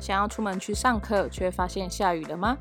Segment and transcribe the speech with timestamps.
[0.00, 2.56] 想要出门去上课，却发现下雨了吗？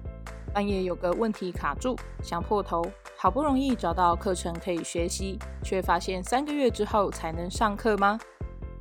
[0.54, 2.83] 半夜有个问题卡住，想破头，
[3.16, 8.20] 好不容易找到课程可以学习，却发现三个月之后才能上课吗？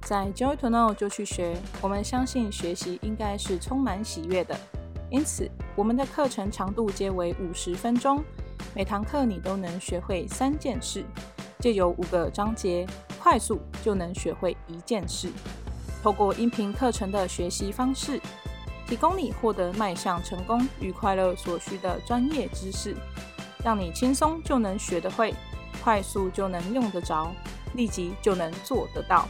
[0.03, 4.57] 在 Joy to Know 就去学，我们相信学习应该是充满喜悦的。
[5.11, 8.25] 因此，我们的课程长度皆为五十分钟，
[8.75, 11.05] 每堂课你都能学会三件事，
[11.59, 12.87] 借由五个章节，
[13.21, 15.29] 快速就能学会一件事。
[16.03, 18.21] 透过音频课程的学习方式，
[18.87, 22.95] 提供你获得迈向成功与快乐所需的专业知识，
[23.65, 25.35] 让你轻松就能学得会，
[25.83, 27.33] 快速就能用得着，
[27.75, 29.27] 立即就能做得到。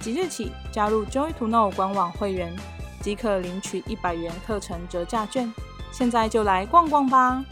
[0.00, 2.54] 即日起加入 Joy to Know 官网会员，
[3.00, 5.52] 即可领取一百元课程折价券。
[5.90, 7.42] 现在就来逛逛吧！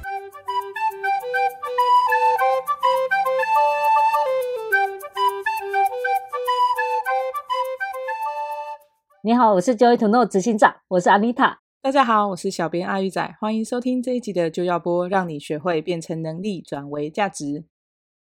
[9.25, 11.59] 你好，我是 Joy to Know 执行长，我是 Anita。
[11.81, 17.65] 大家好，我是小编阿玉仔，欢迎收听这一集的就要播，让你学会变成能力转为价值。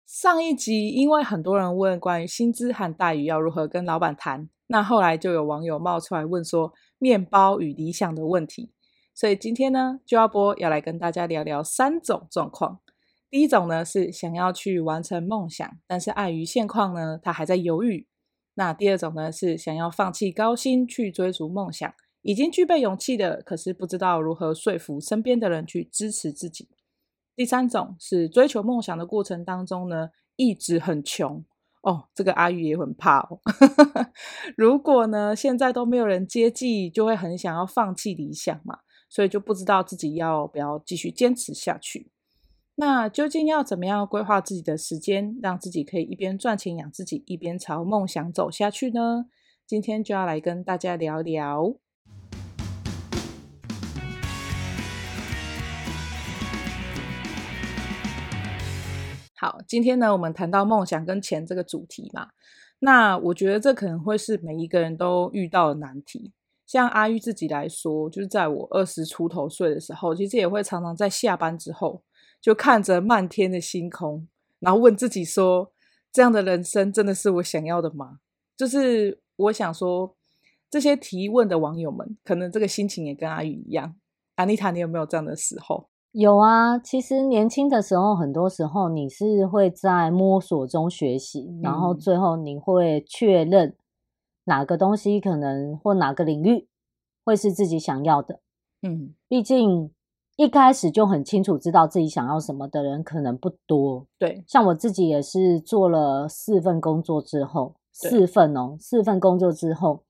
[0.06, 8.70] 上一集因为很多人问关于薪资和待遇要如何跟老板谈，那后来就有网友冒出来问说面包与理想的问题，
[9.12, 12.78] 所以今天呢就要播要来跟大家聊聊三种状况。
[13.28, 18.06] 第一种呢是想要去完成梦想，但是碍于现况呢，他还在犹豫。
[18.54, 26.68] 那第二种呢，是想要放弃高薪去追逐梦想，已经具备勇气的，可是不知道如何说服身边的人去支持自己。
[27.34, 31.42] 第三种是追求梦想的过程当中呢，一直很穷
[31.82, 33.40] 哦，这个阿玉也很怕哦。
[34.56, 42.12] 如果呢，现在都没有人接济，就会很想要放弃理想嘛，所以就不知道自己要不要继续坚持下去。
[42.76, 49.26] 那究竟要怎么样规划自己的时间，让自己可以一边赚钱养自己，一边朝梦想走下去呢？
[49.66, 51.74] 今天就要来跟大家聊聊。
[59.36, 62.28] 好，今天呢，我们谈到梦想跟钱这个主题嘛，
[62.78, 66.32] 那我觉得这可能会是每一个人都遇到的难题。
[66.64, 72.02] 像阿玉自己来说，就是在我二十出头岁的时候，其实也会常常在下班之后。
[72.42, 74.26] 就看着漫天的星空，
[74.58, 75.70] 然后问自己说
[76.10, 78.18] ：“这样的人生真的是我想要的吗？”
[78.58, 80.16] 就是我想说，
[80.68, 83.94] 这些提问的网友们，可能这个心情也跟阿宇一样。
[84.34, 85.88] 安妮塔，你有没有这样的时候？
[86.10, 93.76] 有啊，其实年轻的时候，很多时候你是会在摸索中学习，嗯、然后最后你会确认
[94.46, 96.66] 哪个东西可能或哪个领域
[97.24, 98.40] 会是自己想要的。
[98.82, 99.92] 嗯，毕竟。
[100.36, 104.06] 一开始就很清楚知道自己想要什么的人可能不多。
[104.18, 110.02] 对，像我自己也是做了四份工作之后，四份哦，四份工作之后，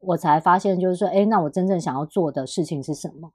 [0.00, 3.30] 我才发现就是说，哎，那我真正想要做的事情是什么？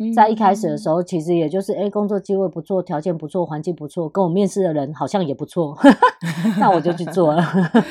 [0.00, 5.76] 嗯、在一开始的时候，其实也就是，哎，工作机会不错，条件不错，环境不错，跟我面试的人好像也不错，
[6.58, 7.42] 那我就去做了。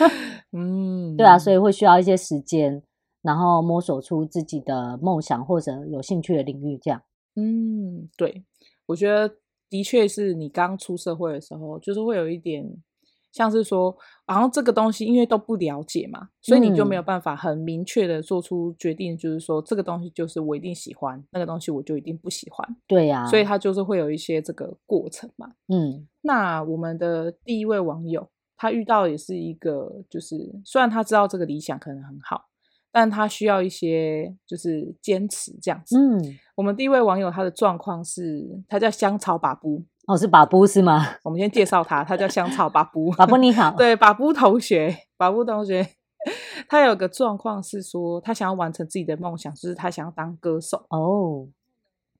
[0.53, 2.81] 嗯，对啊，所以会需要一些时间，
[3.21, 7.01] 然后摸索出自己的梦想或者有兴趣的领域，这样。
[7.39, 8.43] 嗯，对，
[8.87, 9.37] 我觉得
[9.69, 12.65] 的确是你刚出社会的时候，就是会有一点
[13.31, 22.75] 像是说，然后这个东西因为都不了解嘛，所以你就没有办法很明确的做出决定，就是说这个东西就是我一定喜欢，那个东西我就一定不喜欢。
[22.87, 25.53] 对呀，所以他就是会有一些这个过程嘛。
[25.67, 32.45] 嗯，那我们的第一位网友，他遇到也是一个，就是虽然他知道这个理想可能很好。
[32.97, 35.95] 但他需要一些就是坚持这样子。
[35.95, 36.19] 嗯，
[36.55, 39.85] 我们第一位网友他的状况是，他叫香草把布。
[40.07, 41.05] 哦，是把布是吗？
[41.23, 43.11] 我们先介绍他，他叫香草把布。
[43.11, 45.87] 把布你好，对，把布同学，把布同学，
[46.67, 51.47] 他有个状况是说，他想要完成自己的梦想，就是他想要当歌手哦。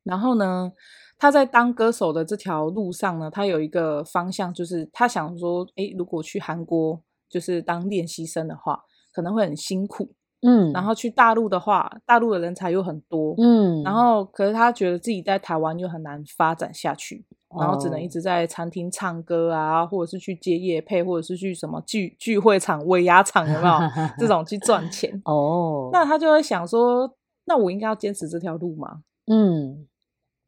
[0.04, 0.72] 然后呢，
[1.18, 10.14] 他在当歌手的这条路上呢，他有一个方向，就是他想说，诶，如果去韩国就是当练习生的话，可能会很辛苦。
[10.42, 23.80] 嗯，然后去大陆的话，大陆的人才又很多，嗯，然后可是他觉得自己在台湾又很难发展下去，哦、然后只能一直在餐厅唱歌啊，或者是去接夜配，或者是去什么聚聚会场、尾牙场有没有？
[24.20, 25.20] 这种去赚钱？
[25.26, 27.12] 哦，那他就会想说，
[27.46, 29.02] 那我应该要坚持这条路吗？
[29.26, 29.88] 嗯，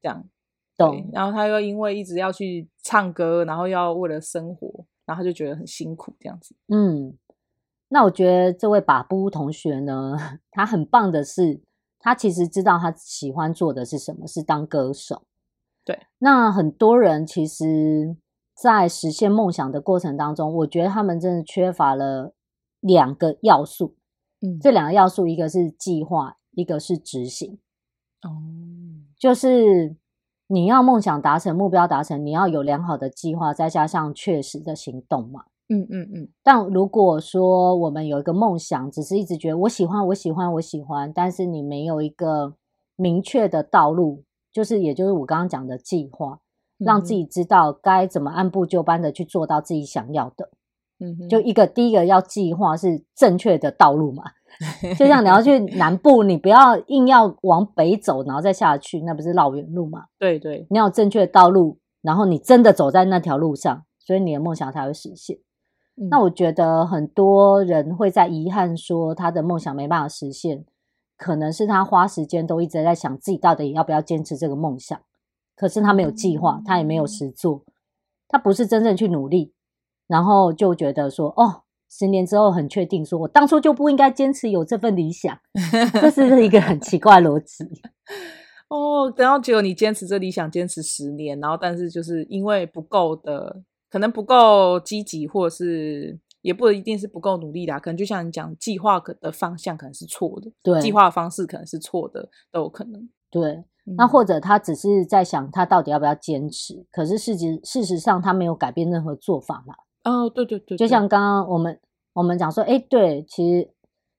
[0.02, 0.24] 这样，
[0.78, 7.18] 懂，然后他又因为一直要去唱歌，然后要为了生活，然后他就觉得很辛苦，这样子，嗯。
[7.90, 10.16] 那我觉得这位把布同学呢，
[10.52, 11.60] 他很棒的是，
[12.00, 15.24] 他其实知道他喜欢做的是什么，是当歌手。
[15.84, 18.16] 对，那很多人其实，
[18.54, 22.34] 在实现梦想的过程当中，我觉得他们真的缺乏了
[22.80, 23.96] 两个要素。
[24.42, 27.58] 嗯，这两个要素，一个是计划，一个是执行。
[28.22, 28.30] 哦，
[29.18, 29.96] 就是
[30.48, 35.46] 你要梦想达成、目标达成，你要有良好的计划，再加上确实的行动嘛。
[35.70, 36.30] 嗯嗯嗯。
[36.44, 42.56] 但如果说我们有一个梦想，只是一直觉得我喜欢、我喜欢、我喜欢，但是你没有一个
[42.96, 46.40] 明确的道路，就是也就是我刚刚讲的计划，
[46.78, 50.50] 让自己知道该怎么按部就班的去做到自己想要的。
[51.02, 54.24] 嗯哼，就一个第一个要计划是正确的道路嘛。
[54.98, 60.06] 就像你要去南部，你不要硬要往北走，然后再下去，那不是绕远路嘛？
[60.18, 65.38] 对对，你要有正确的道路，然后你真的走在那条路上，所以你的梦想才会实现。
[66.00, 66.08] 嗯。
[66.10, 70.64] 那我觉得很多人会在遗憾说他的梦想没办法实现，
[71.18, 75.00] 可能是他花时间都一直在想自己到底要不要坚持这个梦想，
[75.56, 77.64] 可是他没有计划，他也没有实做，
[78.28, 79.54] 他不是真正去努力，
[80.08, 81.64] 然后就觉得说哦。
[81.92, 85.36] 十年之后很确定，说我当初就不应该坚持有这份理想，
[86.00, 87.66] 这是一个很奇怪的逻辑。
[88.70, 103.10] 哦，然后结果你坚持这理想坚持十年，然后但是就是因为不够的，可能不够积极，或者是也不一定是不够努力啦，可能就像你讲，计划的方向可能是错的，对，计划的方式可能是错的，都有可能。
[103.32, 103.64] 对，
[103.98, 109.76] 那或者他只是在想他到底要不要坚持，可是事实事实上他没有改变任何做法嘛。
[110.04, 111.80] 哦，对对对，对，就像刚刚我们
[112.14, 113.70] 我们讲说，哎，对，其实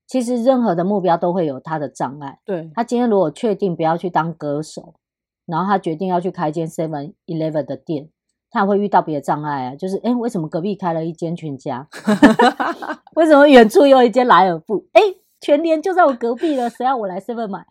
[0.07, 2.39] 其实任何的目标都会有他的障碍。
[2.45, 4.95] 对，他今天如果确定不要去当歌手，
[5.47, 8.11] 然后他决定要去开一间 Seven Eleven 的店，
[8.51, 11.89] 他会遇到别的障碍啊，就是哎，为什么隔壁开了一间全家？
[13.15, 14.87] 为什么远处又有一间莱尔富？
[14.93, 15.01] 哎，
[15.41, 17.65] 全联就在我隔壁了，谁要我来 Seven 买？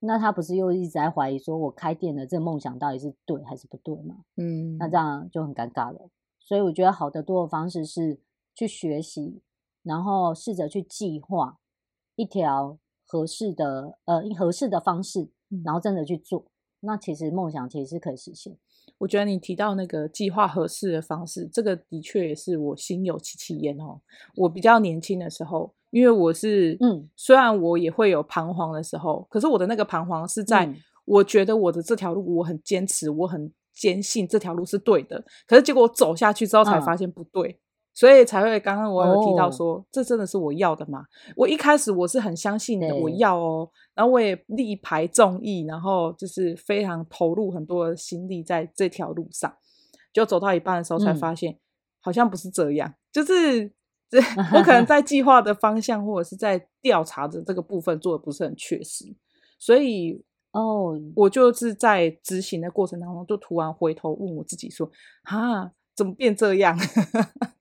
[0.00, 4.16] 那他不是又一直在怀疑说，我开店的这个梦想到底是对还是不对吗？
[4.36, 6.08] 嗯，那这样就很尴尬了。
[6.40, 8.18] 所以我觉得好的多的方式是
[8.54, 9.42] 去学习，
[9.82, 11.58] 然后试着去计划
[12.16, 15.28] 一条合适的呃合适的方式，
[15.64, 16.46] 然后真的去做。
[16.80, 18.56] 那其实梦想其实是可以实现。
[19.00, 23.98] 我觉得你提到那个计划合适的方式，这个的确也是我心有戚戚焉哦。
[24.36, 30.70] 我比较年轻的时候，因为我是嗯，虽然我也会有彷徨的时候，可是我的那个彷徨是在
[31.06, 33.50] 我觉得我的这条路我很坚持，我很。
[33.72, 37.56] 坚信这条路是对的，可是结果我走下去之后才发现不对，嗯、
[37.92, 41.04] 所以才会刚刚我有提到说，哦，这真的是我要的吗？
[41.36, 49.54] 我一开始我是很相信的，我要哦，然后我也力排众议，然后就是非常投入很多的心力在这条路上，
[50.12, 51.58] 就走到一半的时候才发现，嗯、
[52.00, 53.72] 好像不是这样，就是
[54.08, 54.18] 这
[54.54, 59.14] 我可能在计划的方向或者是在调查的这个部分做的不是很确实，
[59.58, 60.24] 所以。
[60.52, 64.90] 哦、oh，我就是在执行的过程当中，就突然回头问我自己说
[65.22, 66.76] ：“啊，怎么变这样？”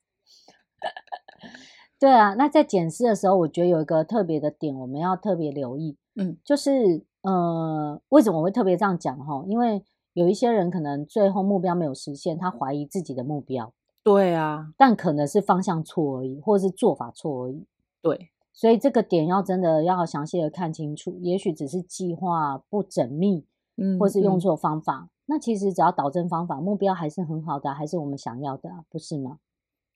[2.00, 5.97] 对啊，那在检视的时候，我觉得有一个特别的点，我们要特别留意。
[6.15, 9.18] 嗯，就是呃，为什么我会特别这样讲？
[9.19, 9.83] 哈，因为
[10.13, 13.74] 有一些人可能最后目标没有实现，他怀疑自己的目标。
[14.01, 17.65] 对啊，但可能是方向错而已，或者是做法错而已。
[18.01, 18.30] 对。
[18.53, 23.45] 所以这个点要真的要详细的看清楚，也许只是计划不缜密，
[23.77, 25.09] 嗯，或是用错方法，嗯。
[25.27, 29.38] 那其实只要导正方法，目标还是很好的，还是我们想要的，不是吗？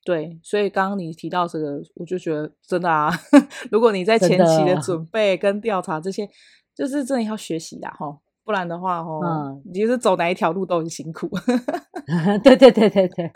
[0.05, 3.09] 对，所以刚刚你提到这个，我就觉得真的啊，
[3.71, 6.29] 如果你在前期的准备跟调查这些，
[6.75, 11.29] 就是真的要学习的哈，不然的话哦，嗯，你就是走哪一条路都很辛苦。
[12.43, 13.31] 对对对对对，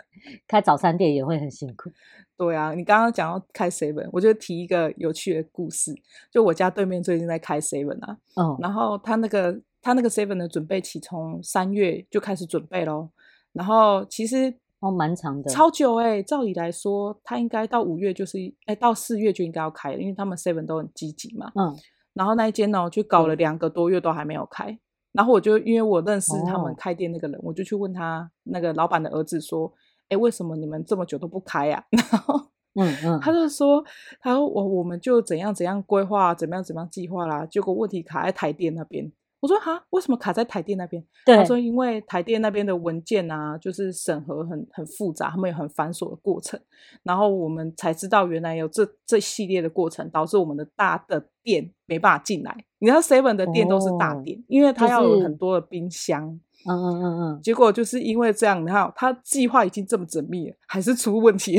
[0.46, 1.90] 开早餐店也会很辛苦。
[2.36, 5.94] 对啊，你刚刚讲到开 seven，我就提一个有趣的故事。
[6.30, 13.10] 就我家对面最近在开 seven 啊，嗯，然后他那个他那个 seven 的准备期从三月就开始准备咯。
[13.54, 16.22] 然后其实哦蛮长的，超久哎、欸。
[16.22, 21.50] 照理来说，他应该到五月就是哎到四月就应该要开了，因为他们 seven 都很积极嘛。
[21.54, 21.74] 嗯，
[22.14, 24.78] 然后那一间呢就搞了两个多月都还没有开。
[25.12, 29.72] 然后我就因为我认识他们开店那个人，哦、我就去问他那个老板的儿子说。
[30.10, 31.84] 哎，为什么你们这么久都不开呀？
[31.92, 32.34] 然后，
[32.76, 33.84] 嗯嗯，他就说，
[34.20, 39.12] 他说我我们就怎样怎样规划，怎么样怎么样计划啦，结果问题卡在台电那边。
[39.40, 41.04] 我说哈，为什么卡在台电那边？
[41.26, 46.58] 他说因为台电那边的文件啊，就是审核很很复杂，他们有很繁琐的过程。
[47.02, 52.64] 然后我们才知道原来有这这系列的过程，导致我们的大的电没办法进来。
[52.78, 56.40] 你知道 Seven 的电都是大电，哦，因为它要有很多的冰箱。
[56.68, 61.56] 嗯嗯嗯嗯，结果就是因为这样，你看他计划已经这么缜密了，还是出问题。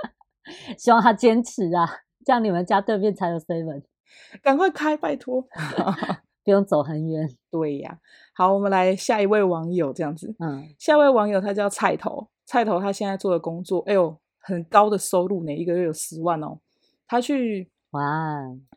[0.76, 1.88] 希望他坚持啊，
[2.26, 3.82] 这样你们家对面才有 seven，
[4.42, 5.42] 赶快开，拜托，
[6.48, 7.28] 不用走很远。
[7.50, 7.98] 对呀，
[8.32, 10.34] 好，我们来下一位网友这样子。
[10.38, 16.58] 嗯，下一位网友他叫菜头，菜头他现在做的工作，哎呦，很高的收入呢，一个月有十万哦。
[17.06, 18.00] 他去哇，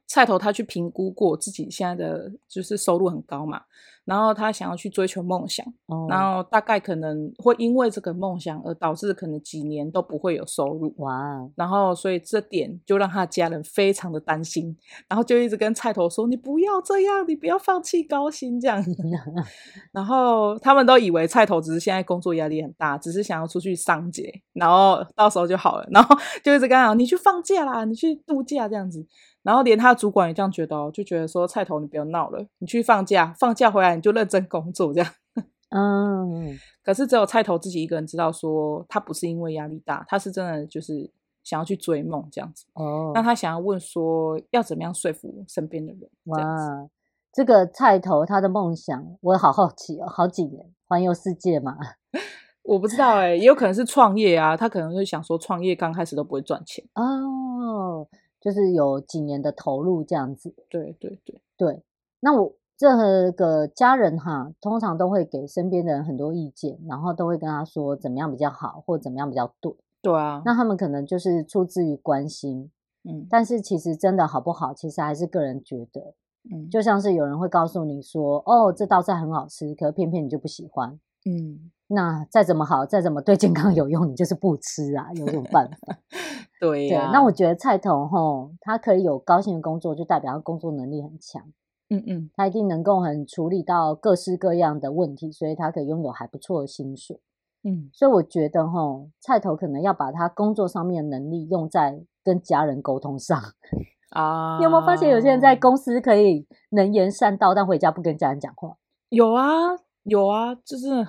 [0.05, 3.61] 菜头他去评估过自己现在的就是收入很高嘛。
[4.05, 10.93] 然后他想要去追求梦想，哦、然后大概可能会因为这个梦想而导致可能几年都不会有收入。
[10.97, 11.47] 哇！
[11.55, 14.75] 然后所以这点就让他家人非常的担心，
[15.07, 18.83] 然后就一直跟菜头说：“你不要这样，你不要放弃高薪这样。
[19.93, 25.87] ”然后他们都以为菜头只是现在工作压力很大，只是想要出去上节，然后到时候就好了。
[25.91, 29.05] 然后就一直跟他讲：“你去放假啦，你去度假这样子。”
[29.43, 35.11] 然后连他主管也这样觉得哦，就觉得说菜头你不要闹了，你去放假，放假回来你就认真工作这样。
[35.73, 41.09] 嗯，可是只有菜头自己一个人知道，说他不是因为压力大，他是真的就是
[41.43, 42.65] 想要去追梦这样子。
[42.73, 46.01] 哦，那他想要问说要怎么样说服身边的人？
[46.25, 46.89] 哇，
[47.33, 51.77] 这个菜头他的梦想我好好奇哦，好几年环游世界嘛？
[52.63, 58.05] 我不知道哎、欸，也有可能是创业啊，他可能会想说创业刚开始都不会赚钱哦。
[58.41, 61.83] 就是有几年的投入这样子，对对对对。
[62.19, 69.71] 那我这个家人哈，通常都会给身边的人很多意见，然后都会跟他说怎么样比较好，或怎么样比较对。
[70.01, 70.41] 对啊。
[70.43, 72.71] 那他们可能就是出自于关心，
[73.03, 73.27] 嗯。
[73.29, 76.15] 但是其实真的好不好，其实还是个人觉得。
[76.51, 76.67] 嗯。
[76.69, 80.99] 就像是有人会告诉你说，哦，这道菜很好吃，可是偏偏你就不喜欢。
[81.25, 81.71] 嗯。
[81.93, 85.97] 那再怎么好，再怎么对健康有用，你就是不吃啊，有什么办法？
[86.59, 87.11] 对呀、啊。
[87.11, 91.43] 那我觉得菜头吼，他可以有高薪的工作，就代表他工作能力很强。
[91.89, 97.19] 嗯嗯，他一定能够很处理到各式各样的问题，所以他可以拥有还不错的薪水。
[97.63, 103.37] 嗯，所以我觉得吼，菜头可能要把他工作上面的能力用在跟家人沟通上
[104.15, 104.57] 啊。
[104.59, 108.77] 你有没有发现有些人在公司可以能言善道，但回家不跟家人讲话？
[109.09, 111.05] 有啊，有啊，就是。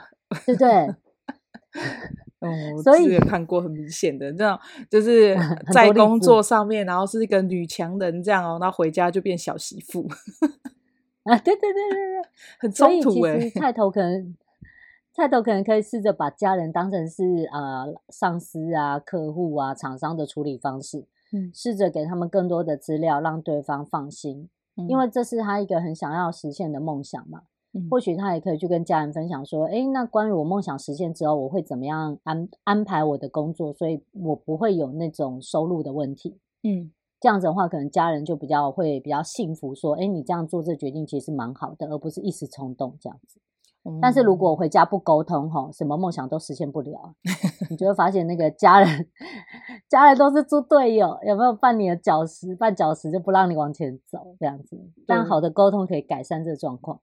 [0.46, 0.94] 对不对？
[2.44, 4.58] 嗯，所以也看过很明显的这样，
[4.90, 5.36] 就是
[5.72, 10.08] 在工作上面，然后是一个女强人这样哦，那回家就变小媳妇
[11.22, 11.38] 啊！
[11.38, 12.22] 对对对对对，
[12.58, 13.48] 很冲突哎。
[13.50, 14.36] 菜头可能，
[15.14, 27.42] 菜头可能可以试着把家人当成是呃上司啊、客户啊、厂商的处理方式，嗯，试着给他们更多的资料，让对方放心，嗯，因为这是他一个很想要实现的梦想嘛。
[27.90, 43.40] 或许他也可以去跟家人分享说：“诶，那关于我梦想实现之后，我会怎么样安安排我的工作，所以我不会有那种收入的问题。”嗯，这样子的话，可能家人就比较会比较幸福，说：“诶，你这样做这决定其实蛮好的，而不是一时冲动这样子。
[43.84, 47.14] 嗯”但是如果回家不沟通，吼，什么梦想都实现不了，
[47.70, 49.08] 你就会发现那个家人
[49.88, 54.78] 家人都是猪队友，有没有绊你的脚石，绊脚石就不让你往前走这样子。
[55.06, 57.00] 但好的沟通可以改善这个状况。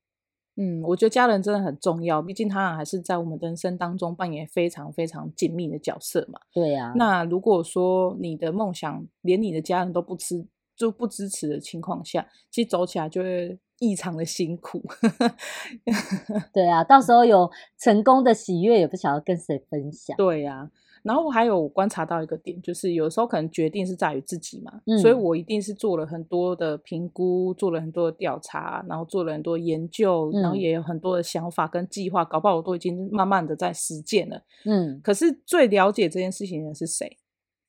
[0.62, 6.38] 嗯，我觉得家人真的很重要，毕竟他还是在我们人生当中扮演非常非常紧密的角色嘛。
[6.54, 6.94] 对呀、啊。
[6.98, 14.84] 那如果说你的梦想连你的家人都不支就不支持的情况下，其实走起来就会异常的辛苦。
[16.54, 20.18] 对啊，到时候有成功的喜悦，也不晓得跟谁分享。
[20.18, 20.72] 对呀、啊。
[21.04, 34.42] 然后我还有观察到一个点，就是有时候可能决定是在于自己嘛，嗯、所以我一定是做了很多的评估，做了很多的调查，然后做了很多研究，然后也有很多的想法跟计划，搞不好我都已经慢慢的在实践了。
[34.66, 37.18] 嗯，可是最了解这件事情的是谁？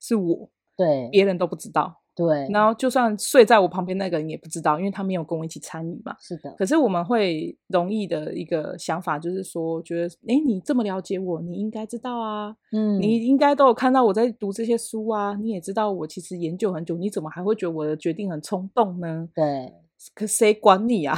[0.00, 2.00] 是我，对，别人都不知道。
[2.26, 6.14] 对，然后就算睡在我旁边那个人也不知道，因为他没有跟我一起参与嘛。
[6.20, 6.54] 是的。
[6.58, 12.54] 可是我们会容易的一个想法就是说，觉得哎，你这么了解我，你应该知道啊。
[12.72, 13.00] 嗯。
[13.00, 19.26] 你应该都有看到我在读这些书啊，你也知道我其实研究很久，你怎么还会觉得我的决定很冲动呢？
[19.34, 19.72] 对。
[20.14, 21.14] 可谁管你啊？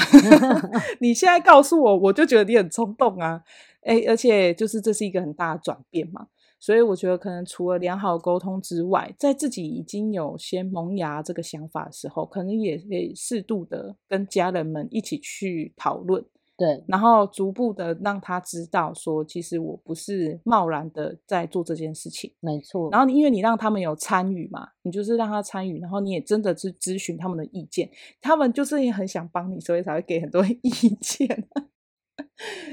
[1.01, 3.41] 你现在告诉我，我就觉得你很冲动啊。
[3.83, 6.27] 哎，而且就是这是一个很大的转变嘛。
[6.63, 16.25] 所以我觉得，可能除了良好沟通之外，在自己已经有些萌芽这个想法的时候，可能也可以适度的跟家人们一起去讨论，
[16.57, 22.89] 对，然后逐步的让他知道说，其实我不是贸然的在做这件事情，没错。
[22.93, 27.91] 然后因为你让他们有参与嘛，你就是让他参与，然后你也真的是咨询他们的意见，
[28.21, 31.27] 他们就是也很想帮你，所以才会给很多 意见。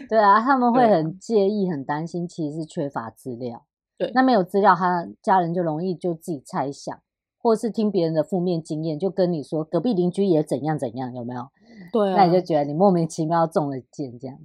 [0.07, 3.65] 对啊，他们会很介意、很担心，其实是缺乏资料。
[3.99, 6.97] 对，那没有资料，他家人就容易就自己猜想，
[7.37, 11.49] 或是听别人的负面经验，就跟你说隔壁邻居也怎样怎样，有没有？
[11.91, 14.39] 对啊，那你就觉得你莫名其妙中了箭，这样。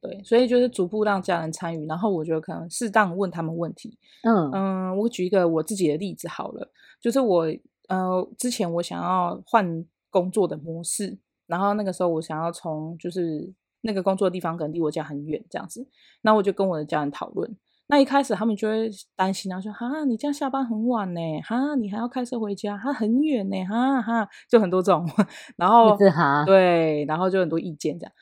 [0.00, 3.98] 对，所以就是逐步让家人参与，然后我觉得可能适当问他们问题。
[4.22, 7.46] 嗯嗯，我举一个我自己的例子好了，就是我
[7.88, 15.86] 呃之前我想要换工作的模式，然后那个时候我想要从就是那个工作的地方可能离我家很远这样子，
[16.22, 17.56] 那我就跟我的家人讨论。
[17.88, 25.06] 那一开始他们就会担心啊，说哈，你这样下班很晚呢，哈，你还要开车回家，哈，很远呢，哈哈，就很多这种，
[25.56, 25.96] 然后
[26.44, 28.12] 对，然后就很多意见这样，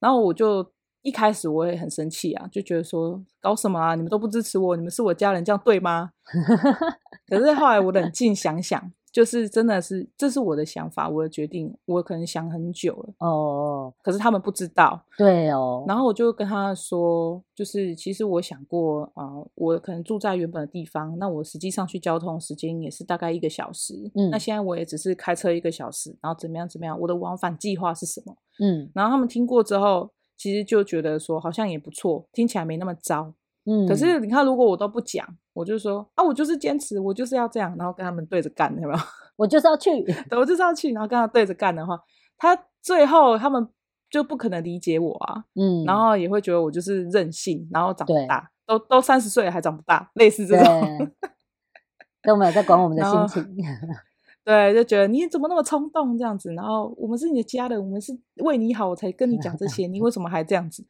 [0.00, 6.10] 然后我就一开始我也很生气啊，就觉得说搞什么啊，你们都不支持我，你们是我家人，这样对吗？
[7.28, 8.92] 可是后来我冷静想想。
[9.12, 13.92] 就是真的是，这是我的想法，我的决定，我可能想很久了哦。
[14.02, 15.84] 可是他们不知道，对哦。
[15.86, 23.94] 然后我就跟他说，就是其实我想过啊、呃，我可能住在原本的地方，那我实际上去交通时间也是大概一个小时。
[24.14, 28.34] 嗯，那现在我也只是开车一个小时，然后怎么样怎么样，我的往返计划是什么？
[28.60, 33.34] 嗯，然后他们听过之后，其实就觉得说好像也不错，听起来没那么糟。
[33.64, 39.00] 嗯，可是你看，如果我都不讲，我就说啊，我就是坚持，我就是要这样，然后跟他们对着干，有没有？
[39.36, 41.98] 我就是要去，对，我就是要去，然后跟他对着干的话，
[42.38, 43.66] 他最后他们
[44.10, 51.10] 就不可能理解我啊，嗯，然后也会觉得我就是任性，然后长不大，都都三十岁了还长不大，类似这种，
[52.22, 53.56] 都没有在管我们的心情，
[54.44, 58.12] 对，就觉得你怎么那么冲动这样子，然后我们是你的家人，我们是
[58.44, 60.86] 为你好，我才跟你讲这些，你 为什么还这样子？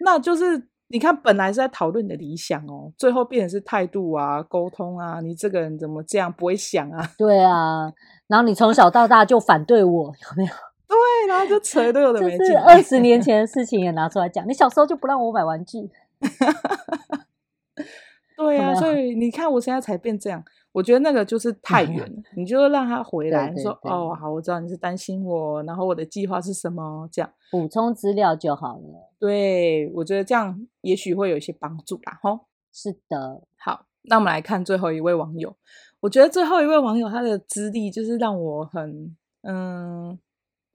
[0.00, 0.68] 那就是。
[0.92, 7.10] 你看，本来是在讨论你的理想哦，最后变成是态度啊、沟通啊，你这个人怎么这样不会想啊？
[7.16, 7.90] 对啊，
[8.28, 10.50] 然后你从小到大就反对我，有没有？
[10.86, 10.96] 对，
[11.26, 12.20] 然后就扯都有的。
[12.20, 15.90] 就是二十年前的事情也拿出来讲，你小时候就不让我买玩具。
[18.44, 20.42] 对啊，所 以你看我现在才变这样。
[20.72, 29.10] 我觉得那个就是太远 了，嗯、你就让他回来，对对对，说哦，好，我知道你是担心我，然后我的计划是什么，这样补充资料就好了。
[29.18, 32.40] 对，我觉得这样也许会有一些帮助啦，齁。
[32.72, 35.54] 是的，好，那我们来看最后一位网友。
[36.00, 40.18] 我觉得最后一位网友他的资历就是让我很，嗯，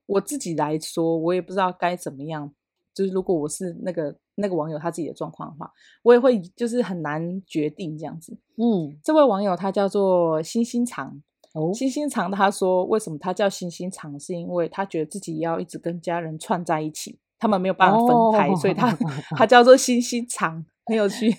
[0.06, 2.54] 我自己来说，我也不知道该怎么样。
[2.98, 8.36] 就是如果我是那个那个网友他自己的状况的话，我也会就是很难决定这样子。
[8.56, 11.22] 嗯，这位网友他叫做星星长
[11.54, 18.92] 哦，星星长他说为什么他叫星星长，是因为他觉得自己要一直跟家人串在一起，他们没有办法分开，哦、所以他
[19.38, 21.36] 他叫做星星长，很有趣。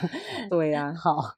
[0.50, 1.36] 对呀、啊，好，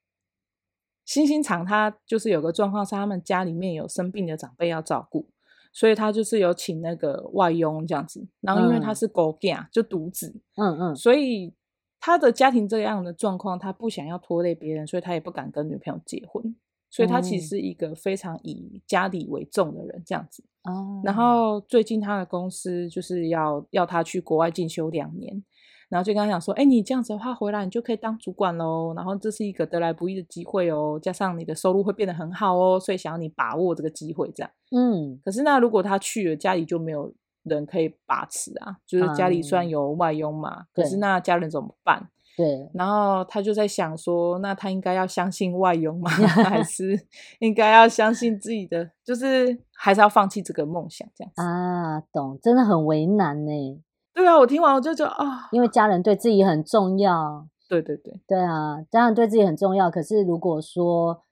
[1.04, 5.28] 星星长他就是有个状况是他们家里面有生病的长辈要照顾。
[5.72, 11.54] 所以他就是有请那个外佣这样子，然后因为他是孤囝，就独子，嗯嗯，所以
[12.00, 16.56] 他的家庭这样的状况，他不想要拖累别人，所以他也不敢跟女朋友结婚，
[16.90, 20.42] 所以他其实是一个非常以家里为重的人这样子。
[20.64, 25.42] 哦，然后最近他的公司就是要要他去国外进修两年。
[25.90, 28.94] 然后就跟他讲说，哎，你这样子的话回来，你就可以当主管喽。
[28.94, 34.50] 然后这是一个得来不易的机会哦，加上你的收入会变得很好哦，所以想要你把握这个机会，这样。
[34.70, 35.20] 嗯。
[35.24, 42.08] 可是那如果他去了，家里就没有人可以把持啊，就是家里虽然有外佣嘛，嗯、可是那家人怎么办？
[42.36, 42.70] 对。
[42.72, 46.08] 然后他就在想说，那他应该要相信外佣吗？
[46.46, 47.04] 还是
[47.40, 48.88] 应该要相信自己的？
[49.04, 52.00] 就是还是要放弃这个梦想这样子啊？
[52.12, 53.82] 懂，真的很为难呢。
[54.20, 57.48] 对啊，我听完我就觉得啊，因为家人对自己很重要。
[57.68, 59.90] 对对对，对啊，家人对自己很重要。
[59.90, 61.22] 可是如果说，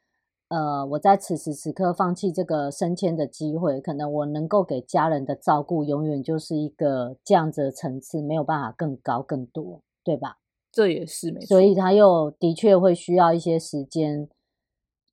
[0.49, 10.39] 呃，我在此时此刻放弃这个升迁的机会，可能我能够给家人的照顾，永远就是一个这样子的层次，没有办法更高更多，对吧？
[10.73, 11.47] 这也是没错。
[11.47, 14.31] 所以他又的确会需要一些时间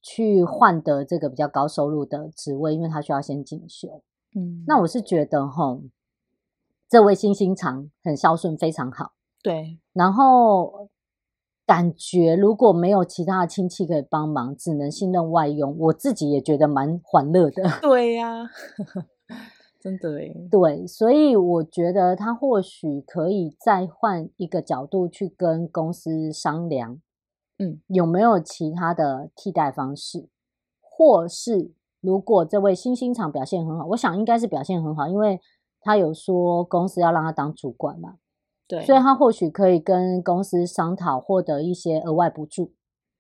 [0.01, 4.01] 去换得这个比较高收入的职位，因为他需要先进修。
[4.33, 5.77] 嗯，那我是觉得哈。
[6.87, 9.13] 这位星星长很孝顺，非常好。
[9.41, 10.89] 对，然后
[11.65, 17.63] 感觉如果没有其他的亲戚可以帮忙，只能信任外佣，我自己也觉得蛮欢乐的。
[17.81, 18.49] 对呀、啊，
[19.79, 20.47] 真的诶。
[20.49, 26.99] 对，所以我觉得他或许可以再换一个角度去跟公司商量，
[27.59, 30.27] 嗯，有没有其他的替代方式，
[30.81, 31.71] 或是
[32.01, 35.39] 如果这位星星长表现很好，我想应该是表现很好，因为。
[35.85, 38.15] 他有说公司要让他当主管嘛？
[38.67, 42.71] 对，所以他或许可以跟公司商讨获得一些额外补助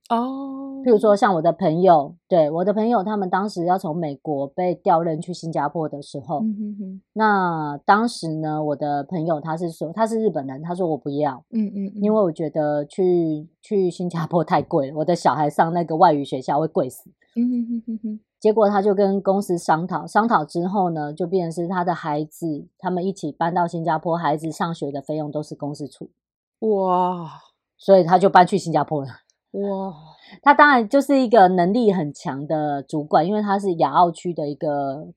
[0.09, 0.81] 哦。
[0.83, 18.19] 譬如说，像我的朋友，对，我的朋友，他们当时要从美国被调任去新加坡的时候，嗯哼哼，那当时呢，我的朋友他是说他是日本人，他说我不要，嗯嗯，因为我觉得去去新加坡太贵了，我的小孩上那个外语学校会贵死，嗯哼哼哼哼。
[18.45, 26.11] 结果他就跟公司商讨，商讨之后呢，就变成是他的孩子，他们一起搬到新加坡，孩子上学的费用都是公司出。
[26.59, 27.41] 哇！
[27.75, 29.07] 所以他就搬去新加坡了。
[29.59, 29.95] 哇！
[30.43, 35.07] 他当然就是一个能力很强的主管，因为他是亚澳区的一个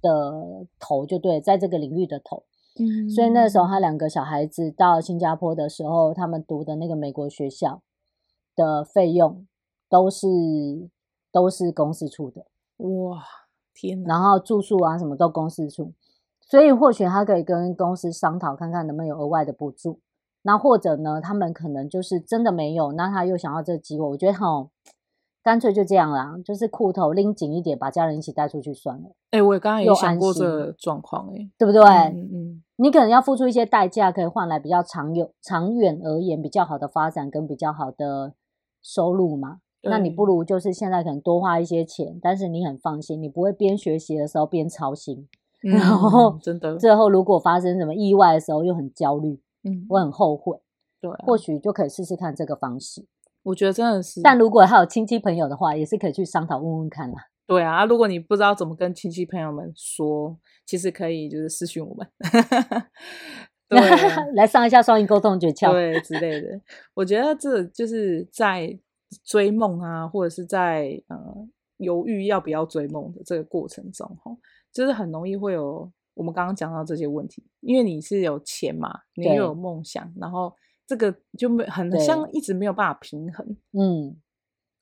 [0.00, 2.44] 的头，就对，在这个领域的头。
[2.78, 3.10] 嗯。
[3.10, 7.82] 所以那时候他两个小孩子到新加坡的时候，他们读的那个美国学校。
[8.54, 9.46] 的费用
[9.90, 10.26] 都是
[11.32, 12.46] 都是公司出的。
[12.78, 13.22] 哇，
[13.74, 14.14] 天哪！
[14.14, 15.92] 然后住宿啊什么都公司出，
[16.40, 20.00] 所以或许他可以跟公司商讨看看能不能有额外的补助。
[20.42, 24.68] 那或者呢，他们可能就是真的没有，那他又想要这个机会，我觉得哈。
[25.42, 29.10] 干脆就这样啦，就是裤头拎紧一点，把家人一起带出去算了。
[29.30, 31.80] 哎、欸，我刚刚也想过这个状况，哎，对不对？
[31.84, 38.34] 嗯嗯，你可能要付出一些代价，可以换来比较长有、长远而言比较好的发展跟比较好的
[38.82, 39.58] 收入嘛。
[39.90, 45.28] 那你不如就是现在可能多花一些钱，但是你很放心，你不会边学习的时候边操心，
[45.64, 50.58] 嗯、然后真的最后如果发生什么意外的时候又很焦虑，嗯，我很后悔。
[51.00, 53.06] 对、啊，或许就可以试试看这个方式。
[53.42, 57.16] 我觉得真的是，但如果还有亲戚朋友的话，也是可以去商讨问问看啦。
[57.46, 62.08] 对啊，如果你不知道怎么跟亲戚朋友们说，其实可以就是私讯我们，
[63.68, 63.78] 对，
[64.34, 66.60] 来上一下双语沟通诀窍，对之类的。
[66.94, 68.76] 我觉得这就是在
[69.24, 74.36] 追梦啊，或者是在呃犹豫要不要追梦的这个过程中，哈，
[74.72, 80.52] 就是很容易会有我们刚刚讲到这些问题，因为你是有钱嘛，你又有梦想，然后。
[80.88, 84.22] 这个就没很像一直没有办法平衡，嗯，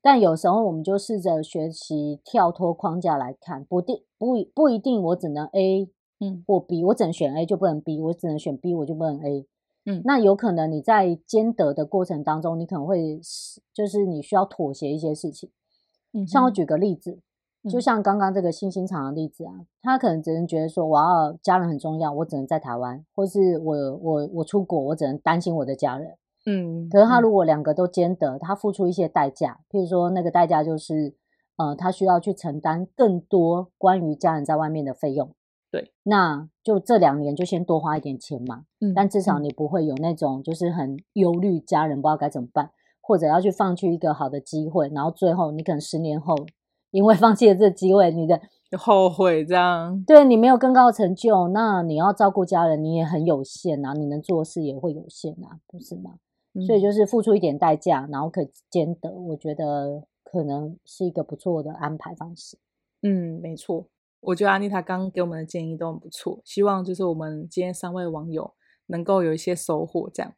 [0.03, 5.89] 但有时候我们就试着学习跳脱框架来看，不定不不一定我只能 A，
[6.21, 9.47] 嗯，或 B，我只能选 A 就不能 B，我只能选 B 我就不能 A，
[9.87, 13.21] 嗯，那有可能你在兼得的过程当中，你可能会
[13.73, 15.51] 就是你需要妥协一些事情，
[16.13, 17.21] 嗯，像我举个例子。
[17.71, 26.15] 就像刚刚这个新兴厂的例子啊，他可能只能觉得说，我要家人很重要，我只能在台湾，或是我我我出国，我只能担心我的家人。
[26.45, 31.15] 嗯，可是他如果两个都兼得，他付出一些代价，譬如说那个代价就是，
[31.57, 35.35] 呃，他需要去承担更多关于家人在外面的费用。
[35.75, 38.67] 对，那就这两年就先多花一点钱嘛。
[38.81, 46.37] 嗯，但至少你不会有那种就是很忧虑家人不知道该怎么办，或者要去放弃一个好的机会，然后最后你可能十年后。
[46.93, 48.41] 因为放弃了这机会，你的
[48.79, 56.13] 后悔这样，对你没有更高的成就，那你要照顾家人，你也很有限啊，你能做的事也会有限啊，不是吗？
[56.55, 62.57] 嗯、所以就是付出一点代价，然后可以兼得，我觉得可能是一个不错的安排方式。
[63.03, 63.87] 嗯，没错，
[64.27, 68.55] 我觉得安妮塔刚刚给我们的建议都很不错，希望就是我们今天三位网友
[68.87, 70.11] 能够有一些收获。
[70.13, 70.35] 这样，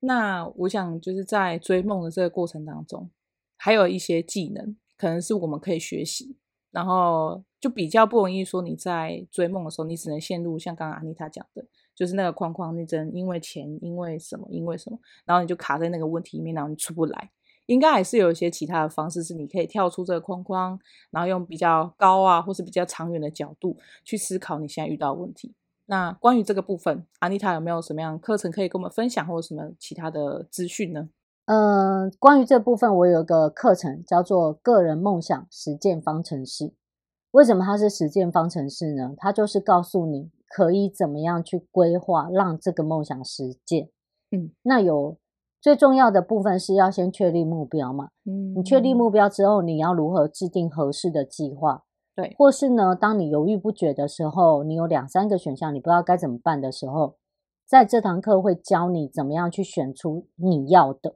[0.00, 3.10] 那我想就是在追梦的这个过程当中，
[3.56, 4.76] 还有一些技能。
[4.98, 6.36] 可能是我们可以学习，
[6.70, 17.32] 然后就比较不容易说你在追梦的时候，你只能陷入像刚刚安妮塔讲的，就是那个框框，你只能因为钱，因为什么，因为什么，然后你就卡在那个问题里面，然后你出不来。
[17.72, 20.78] 应该还是有一些其他的方式，是你可以跳出这个框框，
[21.10, 25.54] 然后用比较高啊，或是比较长远的角度去思考你现在遇到的问题。
[25.86, 31.08] 那关于这个部分，安妮塔有没有什么样的课程可以跟我们分享，或者什么其他的资讯呢？
[31.46, 36.64] 嗯、呃，关于这部分，我有一个课程叫做《个人梦想实践方程式》。
[37.32, 39.12] 为什么它是实践方程式呢？
[39.16, 43.88] 它就是告诉你可以怎么样去规划，让这个梦想实践。
[44.30, 45.18] 嗯，那有
[45.62, 48.08] 最重要的部分是要先确立目标嘛。
[48.26, 51.84] 嗯，你确立目标之后，你要如何制定合适的计划？
[52.14, 57.16] 对，或是呢，当你犹豫不决的时候，你有两三个选项，你不知道该怎么办的时候，
[57.66, 61.14] 在这堂课会教你怎么样去选出你要的。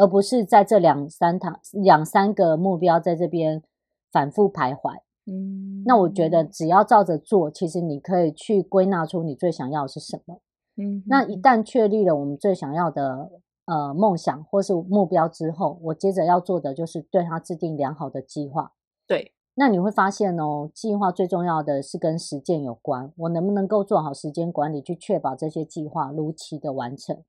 [0.00, 3.64] 而不是在这两三堂两三个目标在这边
[4.12, 4.94] 反复徘徊，
[5.26, 10.40] 嗯，那我觉得只要照着做，其实你可以去归纳出你最想要的是什么，
[10.76, 13.28] 嗯，那一旦确立了我们最想要的
[13.68, 18.72] 呃梦想或是目标之后，我接着要做的就是对它制定良好的计划，
[19.06, 27.22] 对，那你会发现哦，计划最重要的是跟实践有关，我能不能够做好时间管理，去确保这些计划如期的完成。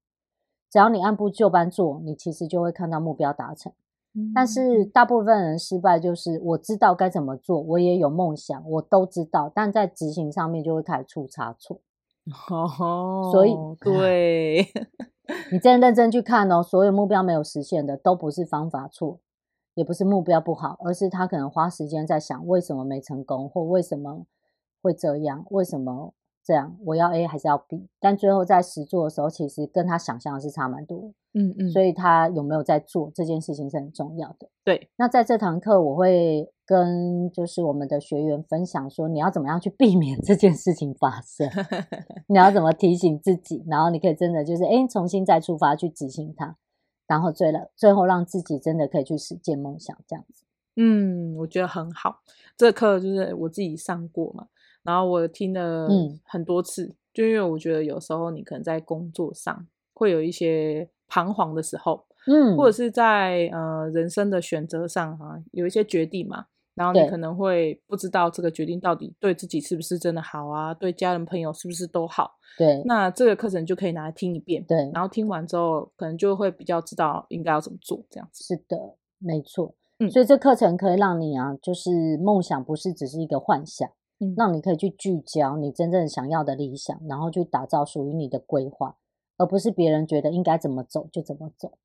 [0.71, 3.73] 只要你按部就班做，你其实就会看到目标达成。
[4.13, 4.31] 嗯。
[4.35, 11.81] 但是大部分人失败就是我知道该怎么做，我也有梦想，我都知道，但在执行上面就会开始出差错。
[12.51, 14.67] 哦，所以对，
[15.51, 19.19] 你真认真去看哦，所有目标没有实现的都不是方法错，
[19.73, 24.25] 也不是目标不好，而是他可能花时间在想为什么没成功，或为什么
[24.81, 26.13] 会这样，为什么。
[26.49, 27.87] 这样，我要 A 还是要 B？
[27.99, 31.13] 但最后在实做的时候，其实跟他想象的是差蛮多的。
[31.35, 34.49] 嗯嗯，所以他有没有在做这件事情是很重要的。
[34.63, 41.47] 对，那在这堂课，我会跟就是我们的学员分享说，你要怎么样去避免这件事情发生，
[42.25, 46.57] 你要怎么提醒自己，然后你可以真的就是哎，重新再出发去执行它，
[47.05, 50.45] 然后最了最后让自己真的可以去实践梦想，这样子。
[50.77, 52.21] 嗯，我觉得很好。
[52.57, 54.47] 这课就是我自己上过嘛。
[54.89, 55.87] 然后我听了
[56.23, 72.31] 很多次，嗯，就因为我觉得有时候你可能在工作上会有一些彷徨的时候，嗯，或者是在呃人生的选择上哈、啊，有一些决定嘛，然后你可能会不知道这个决定到底对自己是不是真的好啊，对家人朋友是不是都好？
[72.57, 78.43] 对，那这个课程就可以拿来听一遍，对，然后听完之后，可能就会比较知道应该要怎么做，这样子。
[78.43, 79.75] 是的，没错。
[79.99, 83.87] 嗯，所以这课程可以让你啊，就是梦想不是只是一个幻想。
[84.19, 88.97] 嗯，让你可以去聚焦你真正想要的理想，然后去打造属于你的规划，
[89.37, 91.77] 而不是别人觉得应该怎么走就怎么走。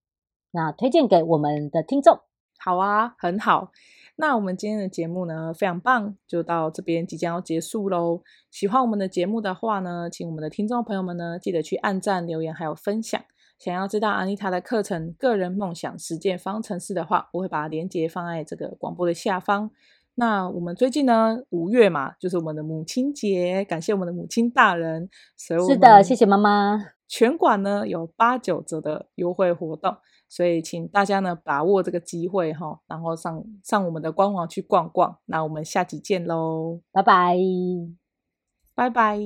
[0.51, 2.19] 那推荐给我们的听众。
[2.59, 3.73] 好啊，很好。
[4.17, 8.23] 那我们今天的节目呢，非常棒，就到这边即将要结束喽。
[8.51, 13.21] 喜欢我们的节目的话呢，请我们的听众朋友们呢，记得去按赞、留言还有分享。
[13.59, 19.71] 想要知道安妮塔的课程《个人梦想实践方程式》的话，我会把链接放在这个广播的下方。
[20.17, 25.09] 那我们最近呢，五月嘛，就是我们的母亲节，感谢我们的母亲大人。
[25.37, 26.79] 所以是的，谢谢妈妈。
[27.07, 29.97] 全馆呢有八九折的优惠活动，
[30.29, 35.19] 所以请大家呢把握这个机会哈，然后上上我们的官网去逛逛。
[35.27, 37.37] 那我们下集见喽，拜拜，
[38.75, 39.21] 拜拜。